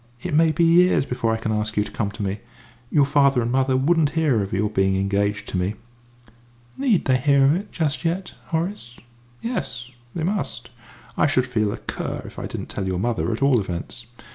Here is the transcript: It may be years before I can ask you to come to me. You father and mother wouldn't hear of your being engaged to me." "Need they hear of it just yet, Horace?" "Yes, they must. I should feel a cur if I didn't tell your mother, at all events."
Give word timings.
It 0.23 0.33
may 0.33 0.51
be 0.51 0.63
years 0.63 1.05
before 1.05 1.31
I 1.31 1.37
can 1.37 1.51
ask 1.51 1.77
you 1.77 1.83
to 1.83 1.91
come 1.91 2.09
to 2.13 2.23
me. 2.23 2.39
You 2.89 3.05
father 3.05 3.39
and 3.43 3.51
mother 3.51 3.77
wouldn't 3.77 4.09
hear 4.17 4.41
of 4.41 4.51
your 4.51 4.67
being 4.67 4.95
engaged 4.95 5.47
to 5.49 5.57
me." 5.57 5.75
"Need 6.75 7.05
they 7.05 7.17
hear 7.17 7.45
of 7.45 7.53
it 7.53 7.71
just 7.71 8.03
yet, 8.03 8.33
Horace?" 8.47 8.97
"Yes, 9.43 9.91
they 10.15 10.23
must. 10.23 10.71
I 11.17 11.27
should 11.27 11.45
feel 11.45 11.71
a 11.71 11.77
cur 11.77 12.23
if 12.25 12.39
I 12.39 12.47
didn't 12.47 12.69
tell 12.69 12.87
your 12.87 12.97
mother, 12.97 13.31
at 13.31 13.43
all 13.43 13.59
events." 13.59 14.07